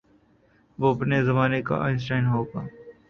[0.79, 2.61] وہ اپنے زمانے کا آئن سٹائن ہو گا۔